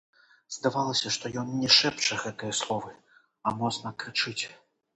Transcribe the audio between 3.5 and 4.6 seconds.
моцна крычыць.